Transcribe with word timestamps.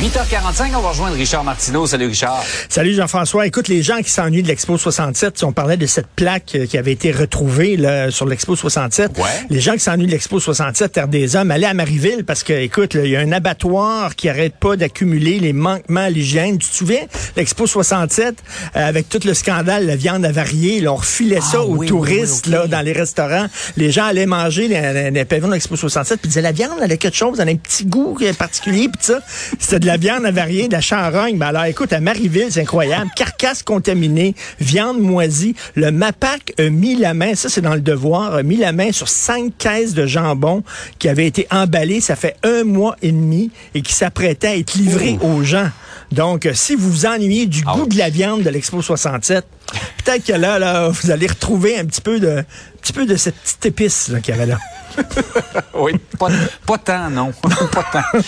8h45, 0.00 0.74
on 0.76 0.80
va 0.80 0.88
rejoindre 0.88 1.14
Richard 1.16 1.44
Martineau. 1.44 1.86
Salut 1.86 2.06
Richard. 2.06 2.42
Salut 2.70 2.94
Jean-François. 2.94 3.46
Écoute, 3.46 3.68
les 3.68 3.82
gens 3.82 3.98
qui 3.98 4.08
s'ennuient 4.08 4.42
de 4.42 4.48
l'Expo 4.48 4.78
67, 4.78 5.42
on 5.44 5.52
parlait 5.52 5.76
de 5.76 5.84
cette 5.84 6.06
plaque 6.06 6.54
euh, 6.54 6.64
qui 6.64 6.78
avait 6.78 6.92
été 6.92 7.12
retrouvée 7.12 7.76
là, 7.76 8.10
sur 8.10 8.24
l'Expo 8.24 8.56
67. 8.56 9.18
Ouais. 9.18 9.24
Les 9.50 9.60
gens 9.60 9.74
qui 9.74 9.80
s'ennuient 9.80 10.06
de 10.06 10.10
l'Expo 10.10 10.40
67, 10.40 10.92
Terre 10.92 11.08
des 11.08 11.36
Hommes, 11.36 11.50
allez 11.50 11.66
à 11.66 11.74
Marieville 11.74 12.24
parce 12.24 12.42
que, 12.44 12.54
écoute, 12.54 12.94
il 12.94 13.10
y 13.10 13.16
a 13.16 13.20
un 13.20 13.30
abattoir 13.30 14.16
qui 14.16 14.30
arrête 14.30 14.54
pas 14.56 14.74
d'accumuler 14.76 15.38
les 15.38 15.52
manquements 15.52 16.00
à 16.00 16.08
l'hygiène. 16.10 16.56
Tu 16.56 16.70
te 16.70 16.74
souviens, 16.74 17.02
l'Expo 17.36 17.66
67, 17.66 18.36
euh, 18.76 18.88
avec 18.88 19.10
tout 19.10 19.20
le 19.26 19.34
scandale, 19.34 19.84
la 19.84 19.96
viande 19.96 20.24
avariée, 20.24 20.80
là, 20.80 20.94
on 20.94 20.96
refilait 20.96 21.42
ça 21.42 21.58
Ah, 21.58 21.60
aux 21.64 21.76
oui, 21.76 21.86
touristes 21.88 22.46
oui, 22.46 22.52
oui, 22.54 22.58
ok. 22.58 22.70
là, 22.70 22.78
dans 22.78 22.80
les 22.86 22.92
restaurants. 22.92 23.48
Les 23.76 23.90
gens 23.90 24.06
allaient 24.06 24.24
manger 24.24 24.66
les, 24.66 25.10
les 25.10 25.24
pavillons 25.26 25.48
de 25.48 25.52
l'Expo 25.52 25.76
67 25.76 26.20
puis 26.20 26.28
disaient 26.28 26.40
la 26.40 26.52
viande, 26.52 26.78
elle 26.82 26.90
a 26.90 26.96
quelque 26.96 27.16
chose, 27.18 27.38
elle 27.38 27.50
a 27.50 27.52
un 27.52 27.56
petit 27.56 27.84
goût 27.84 28.16
euh, 28.22 28.32
particulier 28.32 28.88
puis 28.88 29.04
ça. 29.04 29.18
C'était 29.58 29.78
de 29.80 29.89
la 29.90 29.96
viande 29.96 30.24
avariée, 30.24 30.68
de 30.68 30.72
la 30.72 30.80
charogne. 30.80 31.36
Ben 31.36 31.48
alors, 31.48 31.64
écoute, 31.64 31.92
à 31.92 31.98
Marieville, 31.98 32.46
c'est 32.50 32.60
incroyable. 32.60 33.10
Carcasse 33.16 33.64
contaminée, 33.64 34.36
viande 34.60 35.00
moisie. 35.00 35.56
Le 35.74 35.90
MAPAC 35.90 36.54
a 36.60 36.70
mis 36.70 36.94
la 36.94 37.12
main, 37.12 37.34
ça 37.34 37.48
c'est 37.48 37.60
dans 37.60 37.74
le 37.74 37.80
devoir, 37.80 38.34
a 38.34 38.44
mis 38.44 38.54
la 38.54 38.70
main 38.70 38.92
sur 38.92 39.08
cinq 39.08 39.52
caisses 39.58 39.92
de 39.92 40.06
jambon 40.06 40.62
qui 41.00 41.08
avaient 41.08 41.26
été 41.26 41.48
emballées, 41.50 42.00
ça 42.00 42.14
fait 42.14 42.36
un 42.44 42.62
mois 42.62 42.94
et 43.02 43.10
demi, 43.10 43.50
et 43.74 43.82
qui 43.82 43.92
s'apprêtaient 43.92 44.46
à 44.46 44.56
être 44.56 44.74
livrées 44.74 45.18
aux 45.22 45.42
gens. 45.42 45.70
Donc, 46.12 46.46
euh, 46.46 46.52
si 46.54 46.76
vous 46.76 46.88
vous 46.88 47.06
ennuyez 47.06 47.46
du 47.46 47.62
goût 47.62 47.86
de 47.86 47.98
la 47.98 48.10
viande 48.10 48.44
de 48.44 48.50
l'Expo 48.50 48.82
67, 48.82 49.44
peut-être 50.04 50.24
que 50.24 50.34
là, 50.34 50.60
là, 50.60 50.88
vous 50.88 51.10
allez 51.10 51.26
retrouver 51.26 51.76
un 51.76 51.84
petit 51.84 52.00
peu 52.00 52.20
de, 52.20 52.28
un 52.28 52.44
petit 52.80 52.92
peu 52.92 53.06
de 53.06 53.16
cette 53.16 53.34
petite 53.34 53.66
épice 53.66 54.12
qu'il 54.22 54.36
y 54.36 54.38
avait 54.38 54.46
là. 54.46 54.58
Oui, 55.74 55.92
pas, 56.18 56.28
pas 56.66 56.78
tant, 56.78 57.10
non. 57.10 57.32
pas 57.72 57.84
tant. 57.92 58.18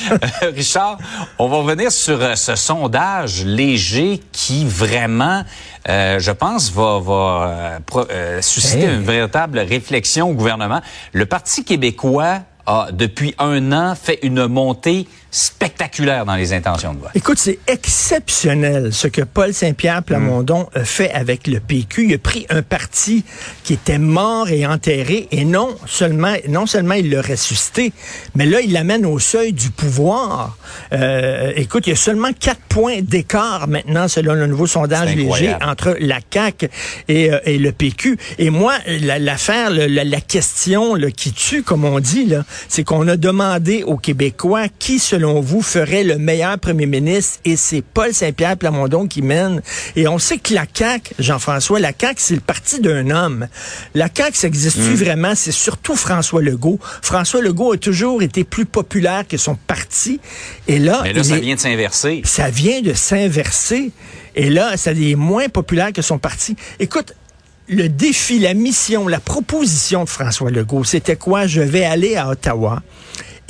Euh, 0.42 0.50
Richard, 0.54 0.98
on 1.38 1.48
va 1.48 1.56
revenir 1.58 1.92
sur 1.92 2.20
euh, 2.22 2.34
ce 2.34 2.54
sondage 2.56 3.44
léger 3.44 4.20
qui 4.32 4.64
vraiment, 4.64 5.42
euh, 5.88 6.18
je 6.18 6.30
pense, 6.32 6.70
va, 6.72 6.98
va 7.00 7.12
euh, 7.12 7.78
pro- 7.84 8.06
euh, 8.10 8.40
susciter 8.40 8.86
Hey. 8.86 8.94
une 8.94 9.02
véritable 9.02 9.58
réflexion 9.58 10.30
au 10.30 10.34
gouvernement. 10.34 10.80
Le 11.12 11.26
Parti 11.26 11.64
québécois 11.64 12.38
a, 12.66 12.88
depuis 12.92 13.34
un 13.38 13.72
an, 13.72 13.94
fait 13.94 14.18
une 14.22 14.46
montée 14.46 15.06
spectaculaire 15.32 16.26
dans 16.26 16.36
les 16.36 16.52
intentions 16.52 16.92
de 16.94 17.00
vote. 17.00 17.08
Écoute, 17.14 17.38
c'est 17.38 17.58
exceptionnel 17.66 18.92
ce 18.92 19.08
que 19.08 19.22
Paul 19.22 19.54
Saint-Pierre 19.54 20.02
Plamondon 20.02 20.68
a 20.74 20.84
fait 20.84 21.10
avec 21.12 21.46
le 21.46 21.58
PQ. 21.58 22.06
Il 22.08 22.14
a 22.14 22.18
pris 22.18 22.46
un 22.50 22.60
parti 22.60 23.24
qui 23.64 23.72
était 23.72 23.98
mort 23.98 24.50
et 24.50 24.66
enterré 24.66 25.28
et 25.30 25.46
non 25.46 25.74
seulement, 25.86 26.34
non 26.50 26.66
seulement 26.66 26.94
il 26.94 27.08
l'a 27.10 27.22
ressuscité, 27.22 27.92
mais 28.34 28.44
là, 28.44 28.60
il 28.60 28.72
l'amène 28.74 29.06
au 29.06 29.18
seuil 29.18 29.54
du 29.54 29.70
pouvoir. 29.70 30.58
Euh, 30.92 31.52
écoute, 31.56 31.86
il 31.86 31.90
y 31.90 31.92
a 31.94 31.96
seulement 31.96 32.32
quatre 32.38 32.60
points 32.68 33.00
d'écart 33.00 33.68
maintenant 33.68 34.08
selon 34.08 34.34
le 34.34 34.46
nouveau 34.46 34.66
sondage 34.66 35.16
léger 35.16 35.54
entre 35.62 35.96
la 35.98 36.18
CAQ 36.32 36.68
et, 37.08 37.32
euh, 37.32 37.38
et 37.46 37.56
le 37.56 37.72
PQ. 37.72 38.18
Et 38.38 38.50
moi, 38.50 38.74
la- 38.86 39.18
l'affaire, 39.18 39.70
la, 39.70 39.86
la 40.04 40.20
question 40.20 40.94
là, 40.94 41.10
qui 41.10 41.32
tue, 41.32 41.62
comme 41.62 41.86
on 41.86 42.00
dit, 42.00 42.26
là, 42.26 42.44
c'est 42.68 42.84
qu'on 42.84 43.08
a 43.08 43.16
demandé 43.16 43.82
aux 43.82 43.96
Québécois 43.96 44.66
qui, 44.78 44.98
selon 44.98 45.21
vous, 45.40 45.62
ferait 45.62 46.04
le 46.04 46.18
meilleur 46.18 46.58
premier 46.58 46.86
ministre, 46.86 47.38
et 47.44 47.56
c'est 47.56 47.82
Paul 47.82 48.12
Saint-Pierre 48.12 48.56
Plamondon 48.56 49.06
qui 49.06 49.22
mène. 49.22 49.62
Et 49.96 50.08
on 50.08 50.18
sait 50.18 50.38
que 50.38 50.54
la 50.54 50.64
CAQ, 50.72 51.14
Jean-François, 51.18 51.80
la 51.80 51.92
CAQ, 51.98 52.14
c'est 52.18 52.34
le 52.34 52.40
parti 52.40 52.80
d'un 52.80 53.10
homme. 53.10 53.46
La 53.94 54.08
CAQ, 54.14 54.36
ça 54.36 54.46
existe-tu 54.48 54.94
vraiment? 54.94 55.34
C'est 55.34 55.52
surtout 55.52 55.94
François 55.96 56.42
Legault. 56.42 56.78
François 57.02 57.40
Legault 57.42 57.72
a 57.72 57.76
toujours 57.76 58.22
été 58.22 58.44
plus 58.44 58.64
populaire 58.66 59.26
que 59.28 59.36
son 59.36 59.54
parti. 59.54 60.20
Et 60.68 60.78
là, 60.78 61.00
Mais 61.02 61.12
là, 61.12 61.22
ça 61.22 61.36
est- 61.36 61.40
vient 61.40 61.54
de 61.54 61.60
s'inverser. 61.60 62.22
ça 62.24 62.50
vient 62.50 62.80
de 62.82 62.92
s'inverser. 62.94 63.90
Et 64.34 64.50
là, 64.50 64.76
ça 64.76 64.92
est 64.92 65.14
moins 65.14 65.48
populaire 65.48 65.92
que 65.92 66.02
son 66.02 66.18
parti. 66.18 66.56
Écoute, 66.80 67.14
le 67.68 67.88
défi, 67.88 68.38
la 68.38 68.54
mission, 68.54 69.06
la 69.08 69.20
proposition 69.20 70.04
de 70.04 70.08
François 70.08 70.50
Legault, 70.50 70.84
c'était 70.84 71.16
quoi? 71.16 71.46
Je 71.46 71.60
vais 71.60 71.84
aller 71.84 72.16
à 72.16 72.28
Ottawa 72.28 72.82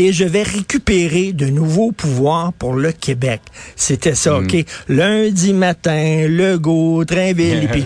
et 0.07 0.13
je 0.13 0.25
vais 0.25 0.43
récupérer 0.43 1.33
de 1.33 1.47
nouveaux 1.47 1.93
pouvoirs 1.93 2.53
pour 2.55 2.75
le 2.75 2.93
Québec. 2.93 3.41
C'était 3.77 4.15
ça, 4.15 4.39
OK? 4.39 4.65
Lundi 4.89 5.53
matin, 5.53 6.27
Legault, 6.29 7.05
Drainville 7.05 7.65
et 7.65 7.69
puis 7.69 7.85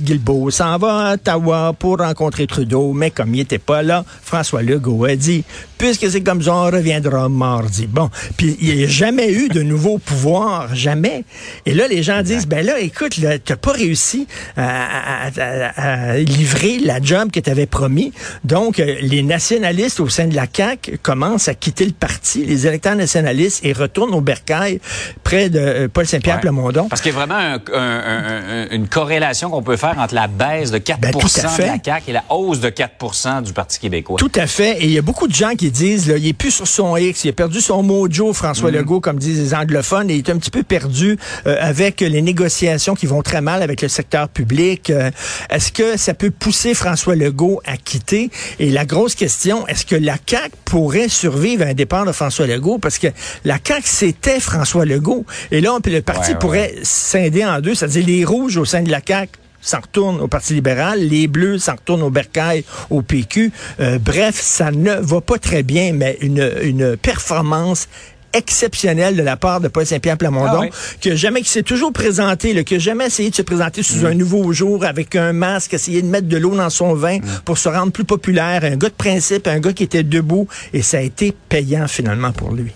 Guilbeault 0.00 0.50
s'en 0.50 0.78
va 0.78 1.08
à 1.10 1.14
Ottawa 1.14 1.74
pour 1.78 1.98
rencontrer 1.98 2.46
Trudeau, 2.46 2.92
mais 2.92 3.10
comme 3.10 3.34
il 3.34 3.38
n'était 3.38 3.58
pas 3.58 3.82
là, 3.82 4.04
François 4.22 4.62
Legault 4.62 5.04
a 5.04 5.16
dit, 5.16 5.44
puisque 5.78 6.10
c'est 6.10 6.22
comme 6.22 6.42
ça, 6.42 6.54
on 6.54 6.64
reviendra 6.70 7.28
mardi. 7.28 7.86
Bon, 7.86 8.10
puis 8.36 8.56
il 8.60 8.76
n'y 8.76 8.84
a 8.84 8.86
jamais 8.86 9.32
eu 9.32 9.48
de 9.48 9.62
nouveaux 9.62 9.98
pouvoirs, 9.98 10.74
jamais. 10.74 11.24
Et 11.66 11.74
là, 11.74 11.88
les 11.88 12.02
gens 12.02 12.22
disent, 12.22 12.46
ben 12.46 12.64
là, 12.64 12.80
écoute, 12.80 13.18
là, 13.18 13.38
t'as 13.38 13.56
pas 13.56 13.72
réussi 13.72 14.26
à, 14.56 15.26
à- 15.26 15.30
à- 15.40 16.10
à 16.12 16.18
livrer 16.18 16.78
la 16.78 17.00
job 17.02 17.30
que 17.30 17.40
tu 17.40 17.50
avais 17.50 17.66
promis. 17.66 18.12
Donc, 18.44 18.78
euh, 18.80 18.96
les 19.00 19.22
nationalistes 19.22 20.00
au 20.00 20.08
sein 20.08 20.26
de 20.26 20.34
la 20.36 20.46
CAQ 20.50 20.98
commencent 21.02 21.33
à 21.48 21.54
quitter 21.54 21.84
le 21.86 21.92
parti, 21.92 22.44
les 22.44 22.66
électeurs 22.66 22.96
nationalistes, 22.96 23.60
et 23.64 23.72
retournent 23.72 24.14
au 24.14 24.20
bercail 24.20 24.80
près 25.22 25.48
de 25.50 25.58
euh, 25.58 25.88
Paul 25.92 26.06
Saint-Pierre 26.06 26.36
Ouais. 26.36 26.40
Plamondon. 26.40 26.88
Parce 26.88 27.00
qu'il 27.02 27.12
y 27.12 27.14
a 27.14 27.18
vraiment 27.18 27.34
un- 27.36 27.60
un- 27.74 28.64
un- 28.64 28.68
une 28.70 28.88
corrélation 28.88 29.50
qu'on 29.50 29.62
peut 29.62 29.76
faire 29.76 29.98
entre 29.98 30.14
la 30.14 30.26
baisse 30.28 30.70
de 30.70 30.78
4 30.78 31.00
Ben, 31.00 31.10
de 31.12 31.18
la 31.18 31.78
CAQ 31.82 32.02
et 32.08 32.12
la 32.12 32.24
hausse 32.30 32.60
de 32.60 32.68
4 32.70 33.42
du 33.42 33.52
Parti 33.52 33.78
québécois. 33.78 34.16
Tout 34.18 34.32
à 34.34 34.46
fait. 34.46 34.78
Et 34.82 34.84
il 34.84 34.90
y 34.92 34.98
a 34.98 35.02
beaucoup 35.02 35.26
de 35.28 35.34
gens 35.34 35.54
qui 35.56 35.70
disent, 35.70 36.08
là, 36.08 36.16
il 36.16 36.26
est 36.26 36.32
plus 36.32 36.50
sur 36.50 36.66
son 36.68 36.96
X, 36.96 37.24
il 37.24 37.30
a 37.30 37.32
perdu 37.32 37.60
son 37.60 37.82
mojo, 37.82 38.32
François 38.32 38.70
Legault, 38.70 39.00
comme 39.00 39.18
disent 39.18 39.40
les 39.40 39.54
anglophones, 39.54 40.10
et 40.10 40.14
il 40.14 40.18
est 40.18 40.30
un 40.30 40.38
petit 40.38 40.50
peu 40.50 40.62
perdu 40.62 41.18
euh, 41.46 41.56
avec 41.60 42.00
les 42.00 42.22
négociations 42.22 42.94
qui 42.94 43.06
vont 43.06 43.22
très 43.22 43.40
mal 43.40 43.62
avec 43.62 43.82
le 43.82 43.88
secteur 43.88 44.28
public. 44.28 44.90
Euh, 44.90 45.10
est-ce 45.50 45.72
que 45.72 45.96
ça 45.96 46.14
peut 46.14 46.30
pousser 46.30 46.74
François 46.74 47.14
Legault 47.16 47.60
à 47.64 47.76
quitter? 47.76 48.30
Et 48.58 48.70
la 48.70 48.84
grosse 48.84 49.14
question, 49.14 49.66
est-ce 49.68 49.84
que 49.86 49.96
la 49.96 50.16
CAQ 50.26 50.50
pourrait 50.64 51.08
survivre 51.14 51.64
à 51.64 51.68
un 51.68 51.74
départ 51.74 52.04
de 52.04 52.12
François 52.12 52.46
Legault? 52.46 52.78
Parce 52.78 52.98
que 52.98 53.08
la 53.44 53.58
CAQ, 53.64 53.82
c'était 53.84 54.40
François 54.40 54.84
Legault. 54.84 55.24
Et 55.50 55.60
là, 55.60 55.72
on 55.74 55.80
le 55.84 56.02
parti 56.02 56.32
Ouais, 56.32 56.38
pourrait 56.38 56.74
scinder 56.82 57.44
en 57.44 57.60
deux, 57.60 57.74
c'est-à-dire 57.74 58.06
les 58.06 58.24
rouges 58.24 58.56
au 58.56 58.64
sein 58.64 58.82
de 58.82 58.90
la 58.90 59.00
CAQ 59.06 59.32
s'en 59.64 59.80
retournent 59.80 60.20
au 60.20 60.28
Parti 60.28 60.54
libéral, 60.54 61.00
les 61.00 61.26
bleus 61.26 61.58
s'en 61.58 61.72
retournent 61.72 62.02
au 62.02 62.10
bercail, 62.10 62.64
au 62.90 63.02
PQ. 63.02 63.50
Euh, 63.80 63.98
bref, 63.98 64.38
ça 64.38 64.70
ne 64.70 64.94
va 64.94 65.20
pas 65.20 65.38
très 65.38 65.62
bien, 65.62 65.92
mais 65.92 66.18
une, 66.20 66.50
une 66.62 66.96
performance 66.96 67.88
exceptionnelle 68.34 69.16
de 69.16 69.22
la 69.22 69.36
part 69.36 69.60
de 69.60 69.68
Paul 69.68 69.86
Saint-Pierre 69.86 70.18
Plamondon, 70.18 70.60
Ah 70.62 70.68
oui. 71.04 71.10
a 71.12 71.16
jamais, 71.16 71.42
qui 71.42 71.48
s'est 71.48 71.62
toujours 71.62 71.92
présenté, 71.92 72.52
là, 72.52 72.64
qui 72.64 72.74
a 72.74 72.78
jamais 72.78 73.06
essayé 73.06 73.30
de 73.30 73.34
se 73.34 73.42
présenter 73.42 73.82
sous 73.82 74.04
un 74.04 74.14
nouveau 74.14 74.52
jour 74.52 74.84
avec 74.84 75.16
un 75.16 75.32
masque, 75.32 75.74
essayer 75.74 76.02
de 76.02 76.08
mettre 76.08 76.28
de 76.28 76.36
l'eau 76.36 76.54
dans 76.54 76.70
son 76.70 76.94
vin 76.94 77.18
pour 77.44 77.58
se 77.58 77.68
rendre 77.68 77.92
plus 77.92 78.04
populaire, 78.04 78.64
un 78.64 78.76
gars 78.76 78.88
de 78.88 78.94
principe, 78.94 79.46
un 79.46 79.60
gars 79.60 79.72
qui 79.72 79.84
était 79.84 80.02
debout, 80.02 80.46
et 80.72 80.82
ça 80.82 80.98
a 80.98 81.00
été 81.00 81.34
payant 81.48 81.88
finalement 81.88 82.32
pour 82.32 82.52
lui. 82.52 82.72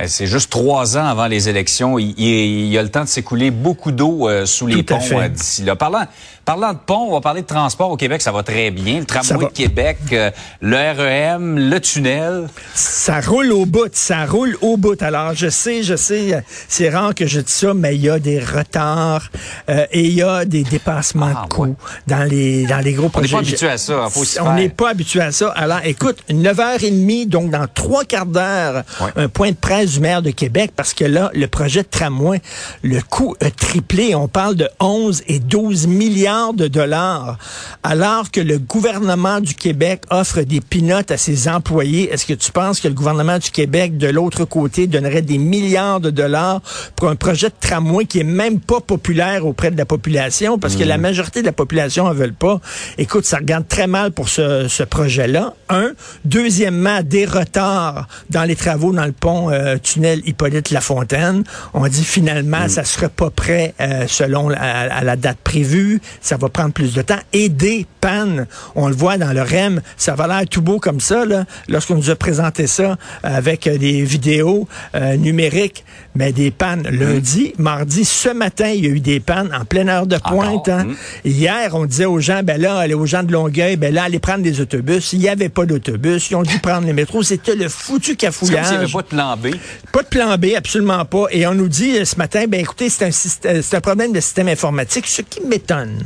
Euh, 0.00 0.04
C'est 0.06 0.26
juste 0.26 0.50
trois 0.50 0.96
ans 0.96 1.06
avant 1.06 1.26
les 1.26 1.48
élections. 1.48 1.98
Il, 1.98 2.14
il- 2.18 2.66
il 2.66 2.66
y 2.68 2.78
a 2.78 2.82
le 2.82 2.88
temps 2.90 3.02
de 3.04 3.08
s'écouler 3.08 3.50
beaucoup 3.50 3.90
d'eau 3.90 4.28
euh, 4.28 4.46
sous 4.46 4.66
les 4.66 4.84
Tout 4.84 4.94
ponts 4.96 5.18
euh, 5.18 5.28
d'ici 5.28 5.64
là. 5.64 5.74
Parlant, 5.74 6.04
parlant 6.44 6.72
de 6.72 6.78
ponts, 6.78 7.08
on 7.08 7.12
va 7.14 7.20
parler 7.20 7.42
de 7.42 7.46
transport 7.46 7.90
au 7.90 7.96
Québec. 7.96 8.22
Ça 8.22 8.30
va 8.30 8.42
très 8.44 8.70
bien. 8.70 9.00
Le 9.00 9.04
tramway 9.06 9.46
de 9.46 9.50
Québec, 9.50 9.98
euh, 10.12 10.30
le 10.60 10.76
REM, 10.76 11.58
le 11.70 11.80
tunnel. 11.80 12.48
Ça 12.74 13.20
roule 13.20 13.50
au 13.52 13.66
bout, 13.66 13.88
ça 13.92 14.24
roule 14.24 14.56
au 14.60 14.76
bout. 14.76 15.00
Alors, 15.02 15.34
je 15.34 15.48
sais, 15.48 15.82
je 15.82 15.96
sais, 15.96 16.44
c'est 16.68 16.90
rare 16.90 17.14
que 17.14 17.26
je 17.26 17.40
dis 17.40 17.52
ça, 17.52 17.74
mais 17.74 17.96
il 17.96 18.02
y 18.02 18.08
a 18.10 18.18
des 18.20 18.38
retards 18.38 19.30
et 19.68 20.04
il 20.04 20.14
y 20.14 20.22
a 20.22 20.44
des 20.44 20.62
dépassements 20.62 21.32
Ah, 21.36 21.42
de 21.44 21.48
coûts 21.52 21.64
ouais. 21.64 21.72
dans 22.06 22.22
les 22.28 22.66
dans 22.66 22.78
les 22.78 22.92
gros 22.92 23.10
On 23.12 23.20
n'est 23.20 23.28
projets. 23.28 23.32
pas 23.32 23.38
habitué 23.40 23.68
à 23.68 23.78
ça. 23.78 24.06
Faut 24.10 24.24
On 24.42 24.54
n'est 24.54 24.68
pas 24.68 24.90
habitué 24.90 25.20
à 25.22 25.32
ça. 25.32 25.48
Alors, 25.56 25.80
écoute, 25.84 26.18
9h30, 26.30 27.26
donc 27.28 27.50
dans 27.50 27.66
trois 27.72 28.04
quarts 28.04 28.26
d'heure, 28.26 28.84
Ouais. 29.00 29.10
un 29.24 29.28
point 29.28 29.50
de 29.50 29.56
presse 29.68 29.92
du 29.92 30.00
maire 30.00 30.22
de 30.22 30.30
Québec, 30.30 30.70
parce 30.74 30.94
que 30.94 31.04
là, 31.04 31.30
le 31.34 31.46
projet 31.46 31.82
de 31.82 31.88
tramway, 31.88 32.40
le 32.82 33.02
coût 33.02 33.36
a 33.42 33.50
triplé. 33.50 34.14
On 34.14 34.26
parle 34.26 34.54
de 34.54 34.66
11 34.80 35.24
et 35.26 35.40
12 35.40 35.88
milliards 35.88 36.54
de 36.54 36.68
dollars, 36.68 37.36
alors 37.82 38.30
que 38.30 38.40
le 38.40 38.58
gouvernement 38.58 39.40
du 39.40 39.54
Québec 39.54 40.04
offre 40.08 40.40
des 40.40 40.62
pinottes 40.62 41.10
à 41.10 41.18
ses 41.18 41.48
employés. 41.48 42.10
Est-ce 42.10 42.24
que 42.24 42.32
tu 42.32 42.50
penses 42.50 42.80
que 42.80 42.88
le 42.88 42.94
gouvernement 42.94 43.36
du 43.36 43.50
Québec, 43.50 43.98
de 43.98 44.06
l'autre 44.06 44.46
côté, 44.46 44.86
donnerait 44.86 45.20
des 45.20 45.36
milliards 45.36 46.00
de 46.00 46.08
dollars 46.08 46.62
pour 46.96 47.10
un 47.10 47.16
projet 47.16 47.48
de 47.48 47.54
tramway 47.60 48.06
qui 48.06 48.20
est 48.20 48.24
même 48.24 48.60
pas 48.60 48.80
populaire 48.80 49.44
auprès 49.44 49.70
de 49.70 49.76
la 49.76 49.84
population, 49.84 50.58
parce 50.58 50.76
que 50.76 50.84
la 50.84 50.96
majorité 50.96 51.42
de 51.42 51.46
la 51.46 51.52
population 51.52 52.06
en 52.06 52.14
veulent 52.14 52.32
pas? 52.32 52.58
Écoute, 52.96 53.26
ça 53.26 53.36
regarde 53.36 53.68
très 53.68 53.86
mal 53.86 54.12
pour 54.12 54.30
ce, 54.30 54.66
ce 54.66 54.82
projet-là. 54.82 55.52
Un. 55.68 55.92
Deuxièmement, 56.24 57.00
des 57.02 57.24
retards 57.24 58.06
dans 58.30 58.44
les 58.44 58.56
travaux 58.56 58.92
dans 58.92 59.04
le 59.06 59.12
pont 59.12 59.50
euh, 59.50 59.76
tunnel 59.82 60.20
Hippolyte 60.26 60.70
Lafontaine. 60.70 61.44
On 61.74 61.86
dit 61.88 62.04
finalement, 62.04 62.64
Mm. 62.64 62.68
ça 62.68 62.84
sera 62.84 63.08
pas 63.08 63.30
prêt 63.30 63.74
euh, 63.80 64.06
selon 64.06 64.48
la, 64.48 64.58
à 64.60 65.02
la 65.04 65.16
date 65.16 65.38
prévue. 65.42 66.00
Ça 66.20 66.36
va 66.36 66.48
prendre 66.48 66.72
plus 66.72 66.92
de 66.94 67.02
temps. 67.02 67.18
Et 67.32 67.48
des 67.48 67.86
pannes. 68.00 68.46
On 68.74 68.88
le 68.88 68.94
voit 68.94 69.18
dans 69.18 69.32
le 69.32 69.42
REM. 69.42 69.80
Ça 69.96 70.14
va 70.14 70.26
l'air 70.26 70.42
tout 70.48 70.62
beau 70.62 70.78
comme 70.78 71.00
ça, 71.00 71.24
là, 71.24 71.44
lorsqu'on 71.68 71.94
nous 71.96 72.10
a 72.10 72.16
présenté 72.16 72.66
ça 72.66 72.96
avec 73.22 73.66
euh, 73.66 73.78
des 73.78 74.02
vidéos 74.02 74.68
euh, 74.94 75.16
numériques. 75.16 75.84
Mais 76.14 76.32
des 76.32 76.50
pannes 76.50 76.82
lundi, 76.90 77.52
mardi, 77.58 78.04
ce 78.04 78.30
matin, 78.30 78.68
il 78.68 78.84
y 78.84 78.86
a 78.88 78.90
eu 78.90 79.00
des 79.00 79.20
pannes 79.20 79.50
en 79.58 79.64
pleine 79.64 79.88
heure 79.88 80.06
de 80.06 80.16
pointe. 80.16 80.68
hein. 80.68 80.84
Mm. 80.84 80.94
Hier, 81.24 81.74
on 81.74 81.84
disait 81.86 82.06
aux 82.06 82.20
gens, 82.20 82.42
ben 82.42 82.60
là, 82.60 82.76
allez 82.78 82.94
aux 82.94 83.06
gens 83.06 83.22
de 83.22 83.32
Longueuil, 83.32 83.76
ben 83.76 83.92
là, 83.94 84.04
allez 84.04 84.18
prendre 84.18 84.42
des 84.42 84.60
autobus. 84.60 85.12
Il 85.12 85.20
n'y 85.20 85.28
avait 85.28 85.48
pas 85.48 85.57
d'autobus. 85.66 86.30
Ils 86.30 86.34
ont 86.36 86.42
dû 86.42 86.58
prendre 86.58 86.86
le 86.86 86.92
métro. 86.92 87.22
C'était 87.22 87.54
le 87.54 87.68
foutu 87.68 88.16
C'est 88.18 88.30
comme 88.30 88.48
avait 88.48 88.58
cafouillage. 88.66 88.92
pas 88.92 89.02
de 89.02 89.06
plan 89.08 89.36
B. 89.36 89.46
Pas 89.92 90.02
de 90.02 90.08
plan 90.08 90.36
B, 90.38 90.46
absoluement 90.56 91.04
pas. 91.04 91.24
Et 91.30 91.46
on 91.46 91.54
nous 91.54 91.68
dit 91.68 91.96
euh, 91.98 92.04
ce 92.04 92.16
matin, 92.16 92.44
ben 92.48 92.60
écoutez, 92.60 92.88
c'est 92.90 93.04
un, 93.06 93.10
système- 93.10 93.62
c'est 93.62 93.76
un 93.76 93.80
problème 93.80 94.12
de 94.12 94.20
système 94.20 94.48
informatique, 94.48 95.06
ce 95.06 95.22
qui 95.22 95.40
m'étonne. 95.42 96.02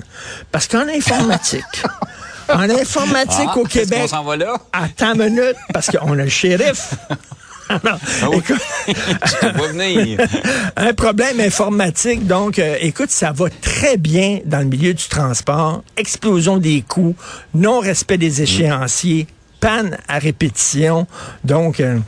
Parce 0.50 0.66
qu'en 0.68 0.86
informatique, 0.88 1.64
en 2.48 2.60
informatique 2.68 3.48
Ah, 3.48 3.58
au 3.58 3.64
Québec, 3.64 4.08
s'en 4.08 4.24
va 4.24 4.36
là? 4.36 4.54
attends 4.72 5.14
une 5.14 5.24
minute, 5.34 5.56
parce 5.72 5.88
qu'on 5.88 6.12
a 6.12 6.22
le 6.24 6.28
shérif. 6.28 6.94
Ah 7.68 7.78
oui. 8.28 8.36
écoute, 8.38 8.60
venir. 9.72 10.18
un 10.76 10.92
problème 10.92 11.40
informatique. 11.40 12.26
Donc, 12.26 12.58
euh, 12.58 12.76
écoute, 12.80 13.10
ça 13.10 13.32
va 13.32 13.46
très 13.62 13.96
bien 13.96 14.40
dans 14.44 14.58
le 14.58 14.66
milieu 14.66 14.92
du 14.92 15.04
transport. 15.08 15.82
Explosion 15.96 16.58
des 16.58 16.82
coûts, 16.86 17.14
non-respect 17.54 18.18
des 18.18 18.42
échéanciers. 18.42 19.26
Panne 19.62 19.96
à 20.08 20.18
répétition. 20.18 21.06
Donc, 21.44 21.78
euh, 21.78 21.98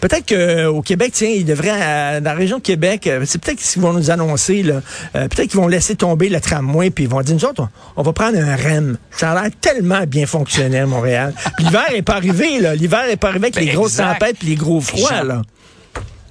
peut-être 0.00 0.26
qu'au 0.28 0.82
Québec, 0.82 1.12
tiens, 1.14 1.28
ils 1.28 1.44
devraient, 1.44 1.70
euh, 1.72 2.20
dans 2.20 2.32
la 2.32 2.36
région 2.36 2.58
de 2.58 2.62
Québec, 2.62 3.06
euh, 3.06 3.22
c'est 3.24 3.40
peut-être 3.40 3.60
qu'ils 3.60 3.80
vont 3.80 3.92
nous 3.92 4.10
annoncer, 4.10 4.64
là. 4.64 4.82
Euh, 5.14 5.28
peut-être 5.28 5.48
qu'ils 5.50 5.60
vont 5.60 5.68
laisser 5.68 5.94
tomber 5.94 6.28
le 6.28 6.40
tramway, 6.40 6.90
puis 6.90 7.04
ils 7.04 7.10
vont 7.10 7.20
dire, 7.22 7.36
nous 7.36 7.44
autres, 7.44 7.62
on, 7.62 7.68
on 7.96 8.02
va 8.02 8.12
prendre 8.12 8.36
un 8.36 8.56
REM. 8.56 8.98
Ça 9.12 9.30
a 9.30 9.42
l'air 9.42 9.50
tellement 9.60 10.02
bien 10.08 10.26
fonctionnel, 10.26 10.86
Montréal. 10.86 11.32
L'hiver 11.60 11.86
est 11.94 12.02
pas 12.02 12.16
arrivé, 12.16 12.58
là. 12.58 12.74
L'hiver 12.74 13.04
est 13.08 13.16
pas 13.16 13.28
arrivé 13.28 13.46
avec 13.46 13.54
Ben, 13.54 13.64
les 13.64 13.72
grosses 13.72 13.92
exact. 14.00 14.18
tempêtes 14.18 14.38
puis 14.40 14.48
les 14.48 14.56
gros 14.56 14.80
froids, 14.80 15.22
là. 15.22 15.42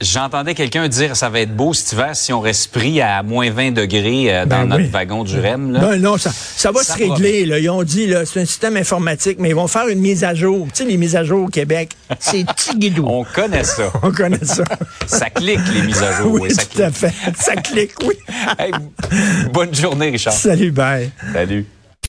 J'entendais 0.01 0.53
quelqu'un 0.53 0.87
dire 0.89 1.15
ça 1.15 1.29
va 1.29 1.39
être 1.39 1.55
beau 1.55 1.73
cet 1.73 1.93
hiver 1.93 2.15
si 2.15 2.33
on 2.33 2.41
reste 2.41 2.71
pris 2.71 2.99
à 2.99 3.23
moins 3.23 3.49
20 3.51 3.71
degrés 3.71 4.33
euh, 4.35 4.45
dans 4.45 4.61
Ben 4.61 4.65
notre 4.65 4.83
oui. 4.83 4.89
wagon 4.89 5.23
du 5.23 5.39
REM. 5.39 5.71
Là. 5.71 5.79
Ben 5.79 6.01
non, 6.01 6.17
ça, 6.17 6.31
ça 6.33 6.71
va 6.71 6.83
Ça 6.83 6.93
se 6.93 6.99
régler. 6.99 7.45
Là. 7.45 7.59
Ils 7.59 7.69
ont 7.69 7.83
dit, 7.83 8.07
là, 8.07 8.25
c'est 8.25 8.41
un 8.41 8.45
système 8.45 8.75
informatique, 8.75 9.37
mais 9.39 9.49
ils 9.49 9.55
vont 9.55 9.67
faire 9.67 9.87
une 9.87 9.99
mise 10.01 10.23
à 10.25 10.33
jour. 10.33 10.67
Tu 10.73 10.83
sais, 10.83 10.89
les 10.89 10.97
mises 10.97 11.15
à 11.15 11.23
jour 11.23 11.43
au 11.45 11.47
Québec, 11.47 11.91
c'est 12.19 12.45
tigidou. 12.55 13.05
On 13.07 13.23
connaît 13.23 13.63
ça. 13.63 13.91
On 14.03 14.11
connaît 14.11 14.43
ça. 14.43 14.63
ça 15.05 15.29
clique, 15.29 15.59
les 15.73 15.81
mises 15.83 16.03
à 16.03 16.17
jour. 16.17 16.33
oui, 16.33 16.41
oui, 16.49 16.53
ça 16.53 16.63
tout 16.65 16.81
à 16.81 16.89
clique. 16.89 16.97
fait. 16.97 17.13
Ça 17.37 17.55
clique, 17.55 17.91
oui. 18.05 18.15
Hey, 18.59 18.71
bonne 19.53 19.73
journée, 19.73 20.09
Richard. 20.09 20.33
Salut, 20.33 20.71
bye. 20.71 21.11
Salut. 21.31 21.65